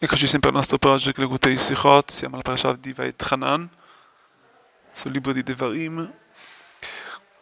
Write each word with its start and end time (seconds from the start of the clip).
Eccoci 0.00 0.28
sempre 0.28 0.50
al 0.50 0.54
nostro 0.54 0.78
project 0.78 1.18
Legutei 1.18 1.56
Sichot, 1.56 2.12
siamo 2.12 2.34
alla 2.34 2.44
parasha 2.44 2.72
di 2.74 2.92
Vait 2.92 3.20
Hanan, 3.30 3.68
sul 4.92 5.10
libro 5.10 5.32
di 5.32 5.42
Devarim. 5.42 6.08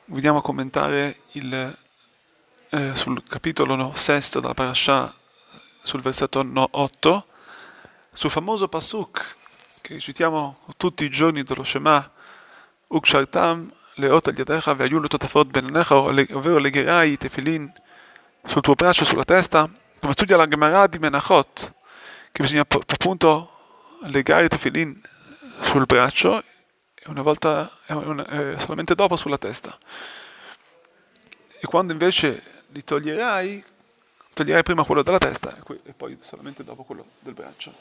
Vogliamo 0.06 0.40
commentare 0.40 1.19
il, 1.32 1.77
eh, 2.71 2.96
sul 2.96 3.22
capitolo 3.29 3.92
sesto 3.95 4.40
della 4.40 4.54
parasha, 4.54 5.14
sul 5.82 6.00
versetto 6.00 6.42
no, 6.42 6.66
8, 6.71 7.27
sul 8.11 8.30
famoso 8.30 8.68
pasuk 8.68 9.23
che 9.82 9.98
citiamo 9.98 10.61
tutti 10.79 11.04
i 11.04 11.11
giorni 11.11 11.43
dello 11.43 11.62
Shema, 11.62 12.11
Ukshartam, 12.86 13.70
Leot 13.96 14.29
al 14.29 14.34
Yadecha, 14.34 14.73
Ve'ayulu 14.73 15.09
Totafot 15.09 15.46
Benenecha, 15.46 15.95
ovvero 15.96 16.57
legherai 16.57 17.12
i 17.12 17.18
tefilin 17.18 17.70
sul 18.43 18.62
tuo 18.62 18.73
braccio, 18.73 19.04
sulla 19.04 19.25
testa, 19.25 19.70
come 20.00 20.14
studia 20.14 20.38
la 20.38 20.48
Gemara 20.48 20.86
di 20.86 20.98
Menachot, 20.98 21.75
che 22.37 22.43
bisogna 22.43 22.66
appunto 22.68 23.50
legare 24.09 24.45
i 24.45 24.48
tefilin 24.48 25.01
sul 25.62 25.87
braccio 25.87 26.38
e 26.38 27.05
una 27.06 27.23
volta 27.23 27.70
una, 27.87 28.59
solamente 28.59 28.95
dopo 28.95 29.16
sulla 29.16 29.38
testa. 29.38 29.74
E 31.59 31.66
quando 31.66 31.93
invece 31.93 32.43
li 32.73 32.84
toglierai, 32.84 33.65
toglierai 34.34 34.62
prima 34.65 34.84
quello 34.84 35.02
della 35.02 35.16
testa 35.16 35.57
e 35.84 35.95
poi 35.95 36.19
solamente 36.20 36.62
dopo 36.62 36.83
quello 36.83 37.07
del 37.20 37.33
braccio. 37.33 37.73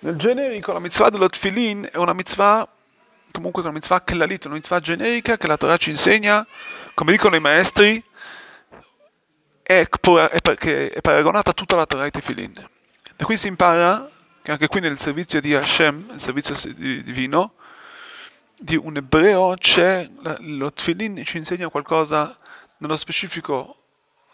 Nel 0.00 0.14
generico 0.14 0.72
la 0.72 0.78
mitzvah 0.78 1.08
dello 1.08 1.28
tefilin 1.28 1.88
è 1.90 1.96
una 1.96 2.12
mitzvah 2.12 2.68
comunque 3.32 3.62
una 3.62 3.72
mitzvah 3.72 4.04
kellalit, 4.04 4.44
una 4.44 4.54
mitzvah 4.54 4.78
generica 4.78 5.36
che 5.36 5.48
la 5.48 5.56
Torah 5.56 5.76
ci 5.76 5.90
insegna, 5.90 6.46
come 6.94 7.10
dicono 7.10 7.34
i 7.34 7.40
maestri, 7.40 8.00
è, 9.60 9.88
è, 9.88 10.56
è 10.88 11.00
paragonata 11.00 11.50
a 11.50 11.54
tutta 11.54 11.74
la 11.74 11.84
Torah 11.84 12.04
ai 12.04 12.12
tefilin. 12.12 12.76
Da 13.18 13.24
qui 13.24 13.36
si 13.36 13.48
impara 13.48 14.08
che 14.42 14.52
anche 14.52 14.68
qui 14.68 14.78
nel 14.78 14.96
servizio 14.96 15.40
di 15.40 15.52
Hashem, 15.52 16.06
nel 16.10 16.20
servizio 16.20 16.54
divino, 16.72 17.54
di 18.56 18.76
un 18.76 18.96
ebreo 18.96 19.56
c'è, 19.58 20.08
lo 20.38 20.72
tfilin 20.72 21.24
ci 21.24 21.36
insegna 21.36 21.68
qualcosa 21.68 22.38
nello 22.76 22.96
specifico 22.96 23.74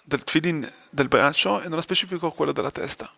del 0.02 0.22
tfilin 0.22 0.70
del 0.90 1.08
braccio 1.08 1.62
e 1.62 1.68
nello 1.68 1.80
specifico 1.80 2.32
quello 2.32 2.52
della 2.52 2.70
testa. 2.70 3.10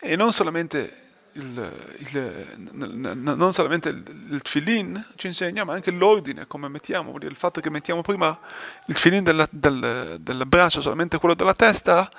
E 0.00 0.16
non 0.16 0.32
solamente 0.32 1.08
il, 1.32 1.72
il, 1.98 2.56
non 2.72 3.52
solamente 3.52 3.90
il, 3.90 4.02
il 4.30 4.40
tfilin 4.40 5.08
ci 5.16 5.26
insegna, 5.26 5.64
ma 5.64 5.74
anche 5.74 5.90
l'ordine, 5.90 6.46
come 6.46 6.68
mettiamo, 6.68 7.14
il 7.20 7.36
fatto 7.36 7.60
che 7.60 7.68
mettiamo 7.68 8.00
prima 8.00 8.34
il 8.86 8.94
tfilin 8.94 9.24
del, 9.24 9.46
del, 9.50 10.16
del 10.20 10.46
braccio, 10.46 10.80
solamente 10.80 11.18
quello 11.18 11.34
della 11.34 11.52
testa, 11.52 12.10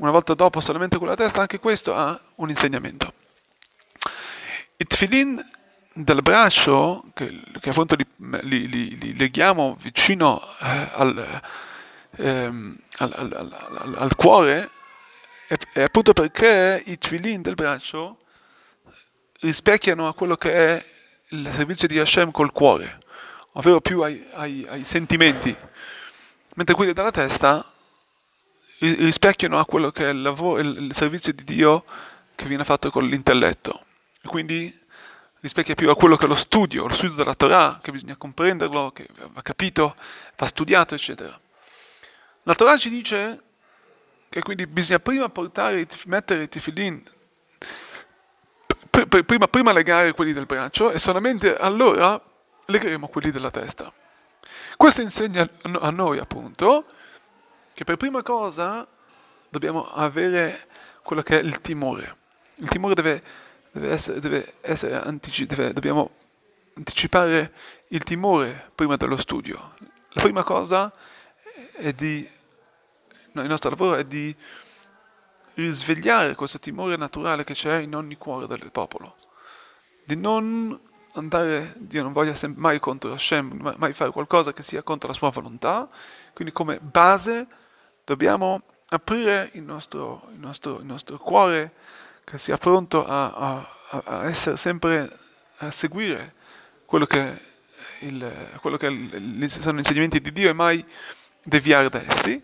una 0.00 0.10
volta 0.10 0.34
dopo 0.34 0.60
solamente 0.60 0.98
con 0.98 1.06
la 1.06 1.14
testa, 1.14 1.42
anche 1.42 1.58
questo 1.58 1.94
ha 1.94 2.18
un 2.36 2.48
insegnamento. 2.48 3.12
I 4.76 4.84
tfilin 4.86 5.38
del 5.92 6.22
braccio, 6.22 7.04
che, 7.12 7.42
che 7.60 7.68
appunto 7.68 7.96
li, 7.96 8.06
li, 8.42 8.68
li, 8.68 8.98
li, 8.98 9.16
leghiamo 9.16 9.76
vicino 9.78 10.42
eh, 10.60 10.88
al, 10.94 11.42
ehm, 12.16 12.78
al, 12.98 13.12
al, 13.12 13.94
al, 13.98 14.16
cuore, 14.16 14.70
è, 15.48 15.56
è, 15.74 15.82
appunto 15.82 16.14
perché 16.14 16.82
i 16.86 16.96
tfilin 16.96 17.42
del 17.42 17.54
braccio 17.54 18.20
rispecchiano 19.40 20.08
a 20.08 20.14
quello 20.14 20.36
che 20.36 20.52
è 20.52 20.84
il 21.28 21.46
servizio 21.52 21.86
di 21.86 21.98
Hashem 21.98 22.30
col 22.30 22.52
cuore, 22.52 23.00
ovvero 23.52 23.82
più 23.82 24.00
ai, 24.00 24.26
ai, 24.32 24.66
ai 24.66 24.84
sentimenti, 24.84 25.54
mentre 26.54 26.74
quelli 26.74 26.94
della 26.94 27.10
testa 27.10 27.70
rispecchiano 28.80 29.58
a 29.58 29.64
quello 29.64 29.90
che 29.90 30.06
è 30.06 30.12
il, 30.12 30.22
lavoro, 30.22 30.60
il 30.60 30.92
servizio 30.94 31.32
di 31.32 31.44
Dio 31.44 31.84
che 32.34 32.44
viene 32.46 32.64
fatto 32.64 32.90
con 32.90 33.04
l'intelletto. 33.04 33.84
Quindi 34.24 34.78
rispecchia 35.40 35.74
più 35.74 35.90
a 35.90 35.96
quello 35.96 36.16
che 36.16 36.24
è 36.24 36.28
lo 36.28 36.34
studio, 36.34 36.86
lo 36.86 36.94
studio 36.94 37.16
della 37.16 37.34
Torah, 37.34 37.78
che 37.80 37.92
bisogna 37.92 38.16
comprenderlo, 38.16 38.90
che 38.92 39.06
va 39.32 39.42
capito, 39.42 39.94
va 40.36 40.46
studiato, 40.46 40.94
eccetera. 40.94 41.38
La 42.44 42.54
Torah 42.54 42.76
ci 42.76 42.88
dice 42.88 43.42
che 44.28 44.42
quindi 44.42 44.66
bisogna 44.66 44.98
prima 44.98 45.28
portare, 45.28 45.86
mettere 46.06 46.44
i 46.44 46.48
tefillin, 46.48 47.02
prima, 49.24 49.48
prima 49.48 49.72
legare 49.72 50.12
quelli 50.12 50.32
del 50.32 50.46
braccio 50.46 50.90
e 50.90 50.98
solamente 50.98 51.56
allora 51.56 52.20
legheremo 52.66 53.08
quelli 53.08 53.30
della 53.30 53.50
testa. 53.50 53.92
Questo 54.76 55.02
insegna 55.02 55.48
a 55.62 55.90
noi 55.90 56.18
appunto 56.18 56.84
che 57.80 57.84
per 57.86 57.96
prima 57.96 58.22
cosa 58.22 58.86
dobbiamo 59.48 59.90
avere 59.90 60.68
quello 61.02 61.22
che 61.22 61.40
è 61.40 61.42
il 61.42 61.62
timore. 61.62 62.14
Il 62.56 62.68
timore 62.68 62.92
deve, 62.92 63.22
deve 63.72 63.90
essere, 63.90 64.20
deve 64.20 64.52
essere 64.60 65.00
antici, 65.00 65.46
deve, 65.46 65.72
dobbiamo 65.72 66.10
anticipare 66.74 67.54
il 67.88 68.04
timore 68.04 68.70
prima 68.74 68.96
dello 68.96 69.16
studio. 69.16 69.76
La 70.10 70.20
prima 70.20 70.42
cosa 70.42 70.92
è 71.72 71.90
di, 71.92 72.28
no, 73.32 73.40
il 73.40 73.48
nostro 73.48 73.70
lavoro 73.70 73.94
è 73.94 74.04
di 74.04 74.36
risvegliare 75.54 76.34
questo 76.34 76.58
timore 76.58 76.96
naturale 76.96 77.44
che 77.44 77.54
c'è 77.54 77.78
in 77.78 77.94
ogni 77.94 78.18
cuore 78.18 78.46
del 78.46 78.70
popolo, 78.70 79.14
di 80.04 80.16
non 80.16 80.78
andare, 81.14 81.72
Dio 81.78 82.02
non 82.02 82.12
voglia 82.12 82.34
mai 82.56 82.78
contro 82.78 83.14
Hashem, 83.14 83.74
mai 83.78 83.94
fare 83.94 84.10
qualcosa 84.10 84.52
che 84.52 84.62
sia 84.62 84.82
contro 84.82 85.08
la 85.08 85.14
sua 85.14 85.30
volontà, 85.30 85.88
quindi 86.34 86.52
come 86.52 86.78
base 86.78 87.46
dobbiamo 88.04 88.62
aprire 88.88 89.50
il 89.52 89.62
nostro, 89.62 90.28
il 90.32 90.38
nostro, 90.38 90.78
il 90.78 90.86
nostro 90.86 91.18
cuore 91.18 91.72
che 92.24 92.38
sia 92.38 92.56
pronto 92.56 93.06
a, 93.06 93.32
a, 93.32 93.70
a, 94.04 94.24
essere 94.24 94.56
sempre 94.56 95.18
a 95.58 95.70
seguire 95.70 96.34
quello 96.84 97.06
che, 97.06 97.38
il, 98.00 98.58
quello 98.60 98.76
che 98.76 98.86
sono 99.48 99.76
gli 99.76 99.78
insegnamenti 99.78 100.20
di 100.20 100.32
Dio 100.32 100.50
e 100.50 100.52
mai 100.52 100.84
deviare 101.42 101.88
da 101.88 102.02
essi. 102.06 102.42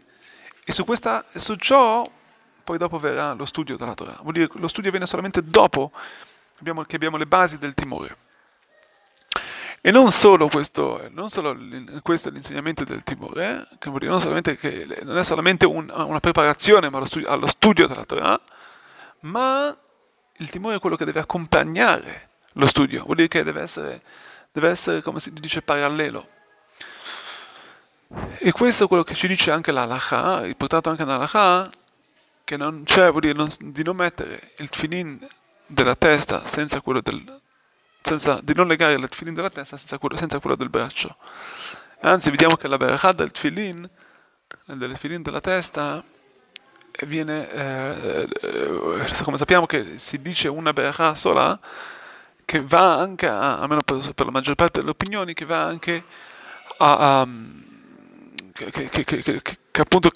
E 0.65 0.72
su, 0.72 0.84
questa, 0.84 1.25
su 1.28 1.55
ciò 1.56 2.09
poi 2.65 2.78
dopo 2.78 2.99
verrà 2.99 3.33
lo 3.34 3.44
studio 3.44 3.77
della 3.77 3.94
Torah. 3.94 4.19
Vuol 4.23 4.33
dire 4.33 4.49
che 4.49 4.59
lo 4.59 4.69
studio 4.69 4.91
viene 4.91 5.06
solamente 5.06 5.41
dopo 5.43 5.93
che 6.87 6.97
abbiamo 6.97 7.17
le 7.17 7.27
basi 7.27 7.59
del 7.59 7.75
timore. 7.75 8.17
E 9.87 9.93
non 9.93 10.11
solo 10.11 10.49
questo, 10.49 11.09
non 11.13 11.29
solo 11.29 11.57
questo 12.03 12.29
è 12.29 12.33
l'insegnamento 12.33 12.83
del 12.83 13.05
timore, 13.05 13.69
che 13.79 13.89
vuol 13.89 14.01
dire 14.01 14.11
non, 14.11 14.43
che 14.43 14.85
non 15.05 15.17
è 15.17 15.23
solamente 15.23 15.65
un, 15.65 15.89
una 15.95 16.19
preparazione 16.19 16.89
allo 16.89 17.05
studio, 17.05 17.29
allo 17.29 17.47
studio 17.47 17.87
della 17.87 18.05
Torah, 18.05 18.41
ma 19.21 19.73
il 20.39 20.51
timore 20.51 20.75
è 20.75 20.79
quello 20.81 20.97
che 20.97 21.05
deve 21.05 21.21
accompagnare 21.21 22.31
lo 22.55 22.67
studio, 22.67 23.05
vuol 23.05 23.15
dire 23.15 23.29
che 23.29 23.45
deve 23.45 23.61
essere, 23.63 24.03
deve 24.51 24.71
essere 24.71 25.03
come 25.03 25.21
si 25.21 25.33
dice, 25.33 25.63
parallelo. 25.63 26.31
E 28.39 28.51
questo 28.51 28.87
è 28.87 28.89
quello 28.89 29.05
che 29.05 29.15
ci 29.15 29.29
dice 29.29 29.53
anche 29.53 29.71
l'Alaha, 29.71 30.41
riportato 30.41 30.91
anche 30.91 31.05
nell'Alaha, 31.05 31.71
che 32.43 32.57
non 32.57 32.83
c'è, 32.83 33.09
vuol 33.09 33.21
dire 33.21 33.35
non, 33.35 33.49
di 33.61 33.85
non 33.85 33.95
mettere 33.95 34.51
il 34.57 34.67
finin 34.67 35.25
della 35.65 35.95
testa 35.95 36.45
senza 36.45 36.81
quello 36.81 37.01
del, 37.01 37.41
senza, 38.06 38.39
di 38.41 38.55
non 38.55 38.69
legare 38.69 38.93
il 38.94 39.09
tefillin 39.09 39.34
della 39.34 39.50
testa 39.50 39.77
senza 39.77 39.99
quello, 39.99 40.17
senza 40.17 40.39
quello 40.39 40.55
del 40.55 40.71
braccio. 40.71 41.17
Anzi, 42.03 42.31
vediamo 42.31 42.55
che 42.56 42.69
la 42.69 42.77
berachà 42.77 43.11
del 43.11 43.33
tefillin, 43.33 43.89
del 44.67 44.91
tefillin 44.93 45.22
della 45.22 45.41
testa, 45.41 46.03
viene, 47.06 47.50
eh, 47.50 48.28
eh, 48.43 49.22
come 49.25 49.37
sappiamo 49.37 49.67
che 49.67 49.99
si 49.99 50.22
dice 50.22 50.47
una 50.47 50.72
berachà 50.72 51.17
sola, 51.17 51.59
che 52.44 52.62
va 52.62 52.97
anche, 52.97 53.27
a, 53.27 53.59
almeno 53.59 53.83
per, 53.83 54.12
per 54.15 54.27
la 54.27 54.33
maggior 54.33 54.55
parte 54.55 54.78
delle 54.78 54.93
opinioni, 54.93 55.34
che 55.34 55.44
va 55.44 55.65
anche 55.65 56.05
a, 56.78 57.21
a 57.21 57.28
che, 58.56 58.89
che, 58.89 59.05
che, 59.05 59.43
che, 59.43 59.81
appunto 59.81 60.11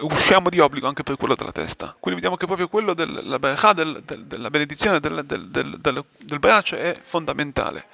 usciamo 0.00 0.50
di 0.50 0.58
obbligo 0.58 0.86
anche 0.86 1.02
per 1.02 1.16
quello 1.16 1.34
della 1.34 1.52
testa. 1.52 1.96
Quindi 1.98 2.20
vediamo 2.20 2.36
che 2.36 2.46
proprio 2.46 2.68
quello 2.68 2.92
della 2.92 3.38
berachà, 3.38 3.72
del, 3.72 4.02
del, 4.04 4.26
della 4.26 4.50
benedizione 4.50 5.00
del, 5.00 5.24
del, 5.24 5.48
del, 5.48 6.38
braccio 6.38 6.76
è 6.76 6.94
fondamentale. 7.02 7.86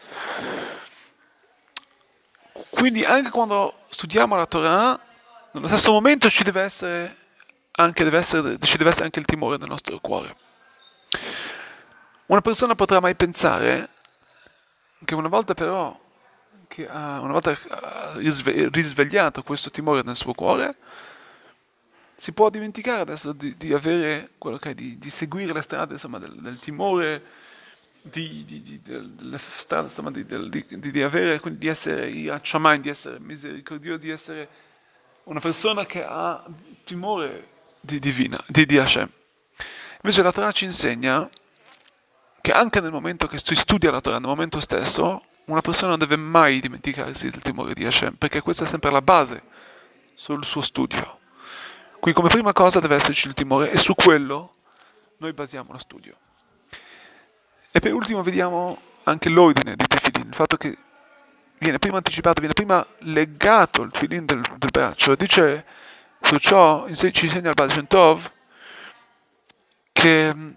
Quindi 2.71 3.03
anche 3.05 3.31
quando 3.31 3.73
studiamo 3.88 4.35
la 4.35 4.47
Torah, 4.47 4.99
nello 5.53 5.69
stesso 5.69 5.93
momento 5.93 6.29
ci 6.29 6.43
deve 6.43 6.62
essere 6.62 7.17
anche, 7.73 8.05
deve 8.05 8.19
essere, 8.19 8.59
ci 8.59 8.77
deve 8.77 8.91
essere 8.91 9.05
anche 9.05 9.21
il 9.21 9.27
timore 9.27 9.56
nel 9.59 9.69
nostro 9.69 9.99
cuore. 10.00 10.37
Una 12.27 12.41
persona 12.41 12.75
potrà 12.75 12.99
mai 13.00 13.15
pensare 13.15 13.88
che 15.05 15.15
una 15.15 15.29
volta 15.29 15.55
però 15.55 15.97
che 16.69 16.89
ha, 16.89 17.21
una 17.21 17.33
volta 17.33 17.57
risvegliato 18.17 19.43
questo 19.43 19.71
timore 19.71 20.03
nel 20.03 20.17
suo 20.17 20.33
cuore, 20.33 20.77
si 22.17 22.33
può 22.33 22.49
dimenticare 22.49 23.03
adesso 23.03 23.33
di, 23.33 23.57
di 23.57 23.75
avere 23.75 24.31
quello 24.39 24.57
che 24.57 24.71
è, 24.71 24.75
di, 24.75 24.99
di 24.99 25.11
seguire 25.11 25.53
le 25.53 25.61
strade 25.61 25.93
insomma, 25.95 26.19
del, 26.19 26.35
del 26.41 26.59
timore, 26.59 27.23
di, 28.01 28.45
di, 28.45 28.81
delle 28.83 29.39
strade, 29.39 29.85
insomma, 29.85 30.11
di, 30.11 31.03
avere, 31.03 31.41
quindi 31.41 31.61
di 31.61 31.67
essere 31.69 32.09
Iracciamai, 32.09 32.81
di 32.81 32.89
essere 32.89 33.21
misericordioso, 33.21 33.99
di 33.99 34.11
essere 34.11 34.49
una 35.25 35.41
persona 35.41 35.85
che 35.85 36.05
ha 36.05 36.43
timore 36.85 37.49
di 37.81 37.99
divina, 37.99 38.43
di, 38.49 38.65
di 38.65 38.79
Hashem. 38.79 39.11
Invece 40.03 40.23
la 40.23 40.33
Torah 40.33 40.53
ci 40.53 40.65
insegna 40.65 41.29
che 42.41 42.53
anche 42.53 42.81
nel 42.81 42.93
momento 42.93 43.27
che 43.27 43.39
si 43.39 43.55
studia 43.55 43.91
la 43.91 44.01
Torah, 44.01 44.19
nel 44.19 44.29
momento 44.29 44.61
stesso, 44.61 45.23
una 45.47 45.61
persona 45.61 45.91
non 45.91 45.99
deve 45.99 46.17
mai 46.17 46.61
dimenticarsi 46.61 47.31
del 47.31 47.43
timore 47.43 47.75
di 47.75 47.85
Hashem, 47.85 48.15
perché 48.15 48.41
questa 48.41 48.65
è 48.65 48.67
sempre 48.67 48.91
la 48.91 49.03
base 49.03 49.43
sul 50.15 50.45
suo 50.45 50.61
studio. 50.61 51.21
Quindi 52.01 52.21
come 52.21 52.33
prima 52.33 52.53
cosa 52.53 52.81
deve 52.81 52.97
esserci 52.97 53.27
il 53.29 53.35
timore 53.35 53.71
e 53.71 53.79
su 53.79 53.95
quello 53.95 54.51
noi 55.19 55.33
basiamo 55.33 55.73
lo 55.73 55.79
studio. 55.79 56.17
E 57.71 57.81
per 57.81 57.93
ultimo 57.93 58.23
vediamo 58.23 58.81
anche 59.05 59.29
l'ordine 59.29 59.77
di 59.77 59.87
Tefilin, 59.87 60.29
il 60.29 60.35
fatto 60.35 60.57
che 60.57 60.77
viene 61.59 61.79
prima 61.79 61.99
anticipato, 61.99 62.41
viene 62.41 62.55
prima 62.55 62.85
legato 63.01 63.83
il 63.83 63.91
Tefilin 63.93 64.25
del, 64.25 64.41
del 64.41 64.71
braccio. 64.71 65.15
Dice 65.15 65.65
su 66.21 66.39
ciò, 66.39 66.87
ci 66.93 67.27
insegna 67.27 67.51
il 67.51 67.55
Baal 67.55 67.87
Tov, 67.87 68.31
che 69.93 70.35
mm, 70.35 70.51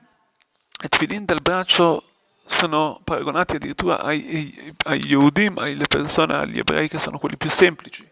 i 0.83 0.87
Tefilin 0.89 1.25
del 1.25 1.41
braccio 1.41 2.08
sono 2.49 2.99
paragonati 3.03 3.57
addirittura 3.57 4.01
ai, 4.01 4.73
ai, 4.85 5.05
Yehudim, 5.05 5.59
alle 5.59 5.85
persone, 5.87 6.35
agli 6.35 6.57
ebrei 6.57 6.89
che 6.89 6.97
sono 6.97 7.19
quelli 7.19 7.37
più 7.37 7.49
semplici, 7.49 8.03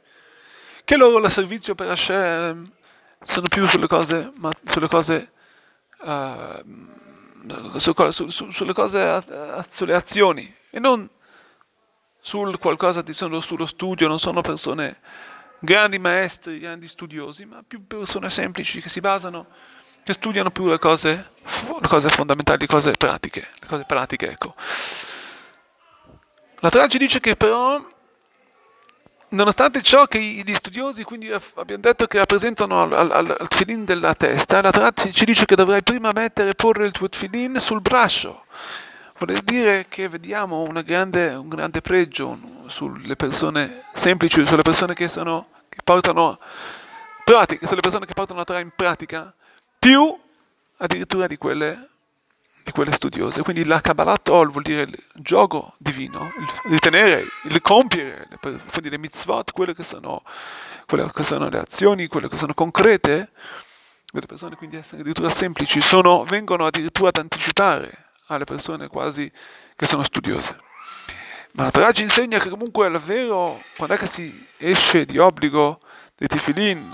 che 0.86 0.96
loro 0.96 1.18
il 1.18 1.32
servizio 1.32 1.74
per 1.74 1.90
Hashem 1.90 2.72
sono 3.24 3.48
più 3.48 3.68
sulle 3.68 3.88
cose, 3.88 4.30
ma, 4.38 4.52
sulle 4.64 4.88
cose, 4.88 5.32
uh, 6.02 7.78
su, 7.78 7.94
su, 8.12 8.30
su, 8.30 8.52
sulle 8.52 8.74
cose, 8.74 9.24
sulle 9.72 9.96
azioni 9.96 10.56
e 10.70 10.80
non 10.80 11.10
sul 12.20 12.60
qualcosa 12.60 13.02
di 13.02 13.14
solo 13.14 13.42
sullo 13.42 13.66
studio, 13.66 14.08
non 14.08 14.20
sono 14.20 14.42
persone 14.42 15.00
grandi 15.60 15.98
maestri, 15.98 16.60
grandi 16.60 16.88
studiosi, 16.88 17.46
ma 17.46 17.64
più 17.68 17.88
persone 17.88 18.30
semplici 18.30 18.82
che 18.82 18.90
si 18.90 19.00
basano 19.00 19.48
che 20.08 20.14
studiano 20.14 20.52
più 20.52 20.68
le 20.68 20.80
cose, 20.80 21.32
le 21.82 21.88
cose 21.90 22.08
fondamentali, 22.08 22.60
le 22.62 22.68
cose 22.68 22.92
pratiche, 22.92 23.46
le 23.60 23.68
cose 23.68 23.84
pratiche, 23.86 24.32
ecco. 24.32 24.56
La 26.62 26.70
Torah 26.70 26.88
ci 26.88 26.98
dice 26.98 27.20
che 27.20 27.36
però, 27.36 27.86
nonostante 29.30 29.82
ciò 29.82 30.06
che 30.06 30.18
gli 30.18 30.56
studiosi, 30.56 31.04
quindi 31.04 31.30
abbiamo 31.30 31.82
detto 31.82 32.08
che 32.08 32.20
rappresentano 32.20 32.84
al, 32.84 32.94
al, 32.94 33.36
al 33.38 33.48
tfilin 33.50 33.84
della 33.84 34.14
testa, 34.14 34.62
la 34.62 34.72
Torah 34.72 34.92
ci 34.94 35.26
dice 35.26 35.44
che 35.44 35.56
dovrai 35.58 35.84
prima 35.84 36.14
mettere 36.14 36.52
e 36.52 36.56
porre 36.56 36.86
il 36.86 36.94
tuo 36.94 37.10
tfilin 37.10 37.60
sul 37.60 37.82
braccio. 37.82 38.46
Vuol 39.18 39.42
dire 39.42 39.88
che 39.90 40.08
vediamo 40.08 40.72
grande, 40.86 41.34
un 41.34 41.50
grande 41.50 41.82
pregio 41.82 42.40
sulle 42.68 43.18
persone 43.18 43.84
semplici, 43.94 44.46
sulle 44.46 44.62
persone 44.62 44.94
che, 44.94 45.10
sono, 45.10 45.48
che 45.68 45.80
portano 45.84 46.40
pratica, 47.26 47.68
sulle 47.68 47.82
persone 47.82 48.06
che 48.06 48.14
portano 48.14 48.40
la 48.40 48.46
Torah 48.46 48.60
in 48.60 48.72
pratica, 48.74 49.36
più 49.88 50.20
addirittura 50.80 51.28
di 51.28 51.38
quelle, 51.38 51.88
di 52.62 52.72
quelle 52.72 52.92
studiose. 52.92 53.42
Quindi 53.42 53.64
la 53.64 53.80
Kabbalah 53.80 54.18
Tol 54.18 54.52
vuol 54.52 54.64
dire 54.64 54.82
il 54.82 55.04
gioco 55.14 55.76
divino, 55.78 56.30
il 56.66 56.72
ritenere, 56.72 57.26
il 57.46 57.62
compiere, 57.62 58.28
quindi 58.42 58.90
le 58.90 58.98
mitzvot, 58.98 59.54
quelle 59.54 59.74
che 59.74 59.84
sono, 59.84 60.24
quelle 60.86 61.10
che 61.10 61.24
sono 61.24 61.48
le 61.48 61.60
azioni, 61.60 62.08
quelle 62.08 62.28
che 62.28 62.36
sono 62.38 62.54
concrete, 62.54 63.32
delle 64.12 64.26
persone 64.26 64.58
quindi 64.58 64.76
essere 64.76 65.00
addirittura 65.00 65.30
semplici, 65.30 65.80
sono, 65.80 66.26
vengono 66.26 66.66
addirittura 66.66 67.08
ad 67.08 67.18
anticipare 67.18 68.08
alle 68.28 68.44
persone 68.44 68.90
quasi 68.90 69.32
che 69.74 69.86
sono 69.86 70.04
studiose. 70.04 70.60
Ma 71.54 71.64
la 71.64 71.72
Torah 71.72 71.94
ci 71.94 72.04
insegna 72.04 72.40
che 72.40 72.50
comunque 72.50 72.88
è 72.88 73.00
vero, 73.00 73.58
quando 73.78 73.96
è 73.96 73.98
che 73.98 74.06
si 74.06 74.48
esce 74.58 75.06
di 75.06 75.18
obbligo 75.18 75.80
dei 76.18 76.28
tefilin, 76.28 76.90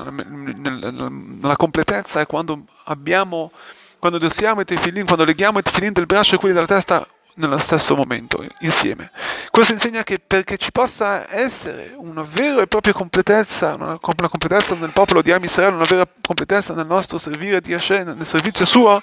nella 1.42 1.56
completezza 1.56 2.20
è 2.20 2.26
quando 2.26 2.64
abbiamo, 2.86 3.52
quando 3.98 4.18
dossiamo 4.18 4.60
i 4.62 4.66
tefilin, 4.66 5.06
quando 5.06 5.24
leghiamo 5.24 5.60
i 5.60 5.64
tefilin 5.64 5.94
del 5.94 6.06
braccio 6.06 6.36
e 6.36 6.38
quelli 6.38 6.54
della 6.54 6.68
testa 6.68 7.08
nello 7.36 7.58
stesso 7.58 7.96
momento, 7.96 8.46
insieme. 8.60 9.12
Questo 9.50 9.72
insegna 9.72 10.04
che 10.04 10.20
perché 10.20 10.58
ci 10.58 10.72
possa 10.72 11.34
essere 11.34 11.94
una 11.96 12.24
vera 12.24 12.62
e 12.62 12.68
propria 12.68 12.94
completezza, 12.94 13.76
una, 13.76 13.98
una 14.18 14.28
completezza 14.28 14.76
nel 14.76 14.92
popolo 14.92 15.22
di 15.22 15.32
Am 15.32 15.44
Israele, 15.44 15.76
una 15.76 15.86
vera 15.88 16.06
completezza 16.22 16.74
nel 16.74 16.86
nostro 16.86 17.18
servire 17.18 17.62
di 17.62 17.74
Hashem, 17.74 18.16
nel 18.16 18.26
servizio 18.26 18.66
suo, 18.66 19.02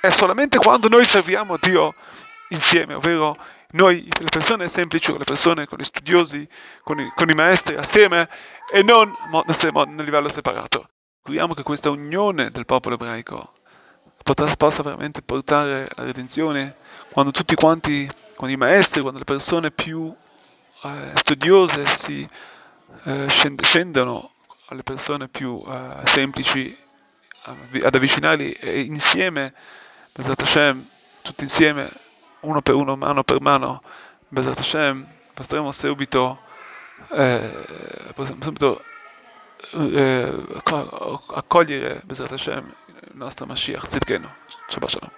è 0.00 0.10
solamente 0.10 0.58
quando 0.58 0.88
noi 0.88 1.06
serviamo 1.06 1.56
Dio 1.56 1.94
insieme, 2.48 2.94
ovvero 2.94 3.36
noi, 3.72 4.02
le 4.02 4.28
persone 4.30 4.68
semplici, 4.68 5.16
le 5.16 5.24
persone 5.24 5.66
con 5.66 5.78
gli 5.78 5.84
studiosi, 5.84 6.46
con 6.82 6.98
i, 7.00 7.10
con 7.14 7.30
i 7.30 7.34
maestri 7.34 7.74
assieme 7.76 8.28
e 8.72 8.82
non 8.82 9.12
nel 9.86 10.04
livello 10.04 10.30
separato. 10.30 10.88
Crediamo 11.22 11.54
che 11.54 11.62
questa 11.62 11.90
unione 11.90 12.50
del 12.50 12.66
popolo 12.66 12.96
ebraico 12.96 13.52
possa 14.56 14.82
veramente 14.82 15.22
portare 15.22 15.88
alla 15.94 16.06
redenzione 16.06 16.76
quando 17.12 17.32
tutti 17.32 17.54
quanti, 17.54 18.10
quando 18.34 18.54
i 18.54 18.58
maestri, 18.58 19.00
quando 19.00 19.18
le 19.18 19.24
persone 19.24 19.70
più 19.70 20.12
eh, 20.84 21.12
studiose 21.14 21.86
si 21.86 22.28
eh, 23.04 23.26
scendono 23.28 24.32
alle 24.66 24.82
persone 24.82 25.28
più 25.28 25.62
eh, 25.66 26.06
semplici 26.06 26.76
ad 27.44 27.94
avvicinarli 27.94 28.52
e 28.52 28.80
insieme, 28.82 29.52
Hashem, 30.14 30.86
tutti 31.22 31.42
insieme 31.42 31.90
uno 32.42 32.62
per 32.62 32.74
uno, 32.74 32.96
mano 32.96 33.22
per 33.24 33.40
mano, 33.40 33.80
Bezat 34.28 34.58
Hashem, 34.58 35.06
potremo 35.34 35.72
subito, 35.72 36.38
eh, 37.10 38.14
subito 38.40 38.82
eh, 39.74 40.44
accogliere 41.34 42.00
Bezat 42.04 42.30
Hashem 42.30 42.74
il 43.00 43.16
nostro 43.16 43.46
Mashiach, 43.46 43.88
Zidkenu. 43.88 44.28
Shabbat 44.68 44.90
Shalom. 44.90 45.12